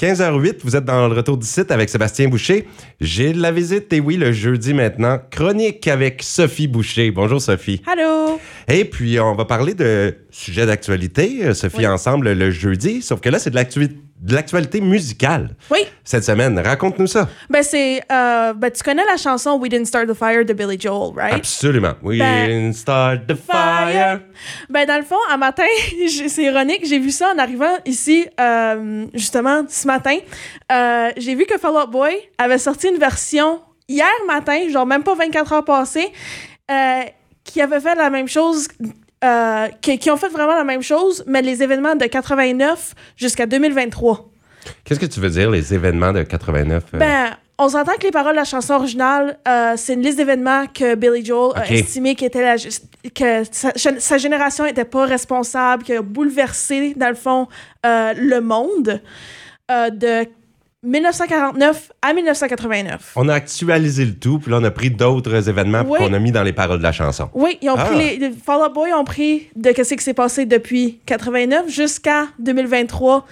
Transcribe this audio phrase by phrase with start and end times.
[0.00, 2.66] 15h08, vous êtes dans le retour du site avec Sébastien Boucher.
[3.02, 7.10] J'ai de la visite, et oui, le jeudi maintenant, chronique avec Sophie Boucher.
[7.10, 7.82] Bonjour Sophie.
[7.86, 8.40] Allô?
[8.66, 11.86] Et puis, on va parler de sujets d'actualité, euh, Sophie, Oui.
[11.86, 13.90] ensemble le jeudi, sauf que là, c'est de l'actu-
[14.20, 15.80] de l'actualité musicale Oui.
[16.04, 16.58] cette semaine.
[16.58, 17.28] Raconte-nous ça.
[17.48, 18.02] Ben, c'est.
[18.12, 21.34] euh, ben, tu connais la chanson We Didn't Start the Fire de Billy Joel, right?
[21.34, 21.94] Absolument.
[22.02, 24.20] We Ben, didn't start the fire.
[24.68, 25.64] Ben, dans le fond, un matin,
[26.28, 30.16] c'est ironique, j'ai vu ça en arrivant ici, euh, justement, ce matin.
[30.70, 35.02] Euh, j'ai vu que Fall Out Boy avait sorti une version hier matin, genre même
[35.02, 36.12] pas 24 heures passées,
[37.44, 38.68] qui avait fait la même chose.
[39.24, 43.46] Euh, qui, qui ont fait vraiment la même chose, mais les événements de 89 jusqu'à
[43.46, 44.28] 2023.
[44.84, 46.84] Qu'est-ce que tu veux dire, les événements de 89?
[46.94, 46.98] euh?
[46.98, 50.66] Ben, on s'entend que les paroles de la chanson originale, euh, c'est une liste d'événements
[50.66, 51.70] que Billy Joel a Ok.
[51.72, 52.56] estimé qu'était la
[53.14, 57.48] que sa, sa génération n'était pas responsable, qui a bouleversé, dans le fond,
[57.84, 59.00] euh, le monde
[59.70, 60.24] de
[60.82, 63.12] 1949 à 1989.
[63.16, 65.98] On a actualisé le tout, puis là, on a pris d'autres événements Oui.
[65.98, 67.28] qu'on a mis dans les paroles de la chanson.
[67.34, 67.84] Oui, ils ont Ah.
[67.84, 71.68] pris les, les Fall Out Boy ont pris de qu'est-ce qui s'est passé depuis 89
[71.68, 73.26] jusqu'à 2023.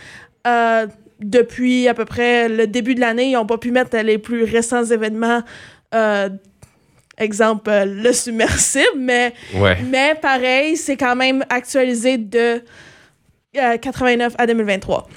[0.47, 0.87] Euh,
[1.21, 4.45] depuis à peu près le début de l'année, ils n'ont pas pu mettre les plus
[4.45, 5.43] récents événements.
[5.95, 6.29] euh,
[7.17, 9.79] exemple, euh, le submersible, mais, Ouais.
[9.91, 12.63] mais pareil, c'est quand même actualisé de
[13.57, 15.09] euh, 89 à 2023.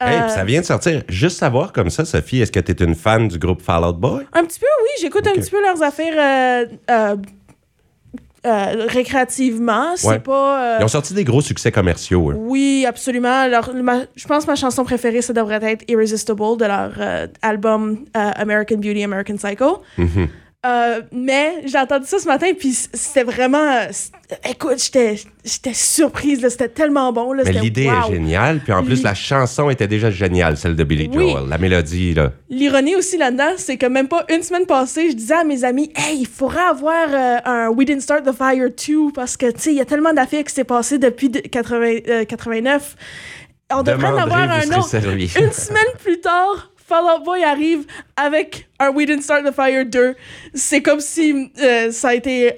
[0.00, 1.02] Hey, Euh, ça vient de sortir.
[1.08, 3.96] Juste savoir comme ça, Sophie, est-ce que tu es une fan du groupe Fall Out
[3.98, 4.24] Boy?
[4.32, 4.88] Un petit peu, oui.
[5.00, 7.16] J'écoute un petit peu leurs affaires euh,
[8.46, 9.96] euh, récréativement.
[9.96, 10.18] C'est Ouais.
[10.20, 10.76] pas.
[10.80, 12.32] Ils ont sorti des gros succès commerciaux.
[12.36, 13.48] Oui, absolument.
[13.82, 16.92] Ma- je pense que ma chanson préférée, ça devrait être Irresistible de leur
[17.42, 19.82] album American Beauty, American Psycho.
[19.98, 20.28] Mhm.
[20.68, 23.80] Euh, mais j'ai entendu ça ce matin, puis c'était vraiment.
[24.48, 27.32] Écoute, j'étais j'étais surprise, c'était tellement bon.
[27.32, 28.08] Là, Mais l'idée wow.
[28.10, 28.60] est géniale.
[28.60, 31.30] Puis en plus, la chanson était déjà géniale, celle de Billy Oui.
[31.30, 31.48] Joel.
[31.48, 32.32] La mélodie, là.
[32.50, 35.90] L'ironie aussi là-dedans, c'est que même pas une semaine passée, je disais à mes amis,
[35.96, 39.60] hey, il faudrait avoir euh, un We Didn't Start the Fire 2 parce que, tu
[39.60, 42.96] sais, il y a tellement d'affaires qui s'est passé depuis de- 80, euh, 89.
[43.72, 44.88] On devrait en avoir un autre.
[44.88, 45.24] servi.
[45.38, 47.84] Une semaine plus tard, Fall Out Boy arrive
[48.16, 50.14] avec un We Didn't Start the Fire 2.
[50.54, 52.54] C'est comme si euh, ça a été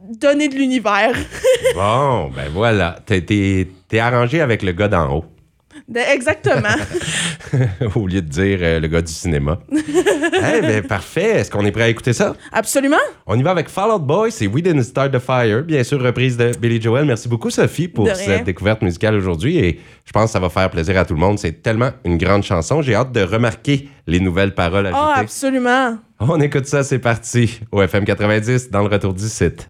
[0.00, 1.14] donné de l'univers.
[1.74, 2.96] Bon, ben voilà.
[3.06, 3.22] T'es-
[3.88, 5.24] T'es arrangé avec le gars d'en haut,
[6.12, 6.68] Exactement.
[7.94, 9.58] au lieu de dire euh, le gars du cinéma.
[10.44, 11.38] Eh ben parfait.
[11.40, 12.34] Est-ce qu'on est prêt à écouter ça?
[12.50, 12.96] Absolument.
[13.26, 16.00] On y va avec Fall Out Boy, c'est We Didn't Start the Fire, bien sûr,
[16.02, 17.04] reprise de Billy Joel.
[17.04, 20.68] Merci beaucoup, Sophie, pour cette découverte musicale aujourd'hui et je pense que ça va faire
[20.70, 21.38] plaisir à tout le monde.
[21.38, 22.82] C'est tellement une grande chanson.
[22.82, 25.20] J'ai hâte de remarquer les nouvelles paroles Oh, ajoutées.
[25.20, 25.98] absolument.
[26.18, 27.60] On écoute ça, c'est parti.
[27.70, 29.68] Au FM 90, dans le retour du site.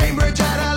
[0.00, 0.69] Cambridge at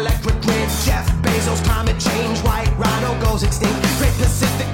[0.00, 0.68] electric grid.
[0.84, 3.80] Jeff Bezos, climate change, white rhino goes extinct.
[3.98, 4.68] Great Pacific